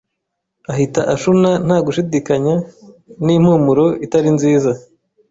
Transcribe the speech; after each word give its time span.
ahita 0.73 1.01
ashuna 1.13 1.49
nta 1.65 1.77
gushidikanya 1.85 2.55
n'impumuro 3.25 3.85
itari 4.05 4.29
nziza 4.35 4.71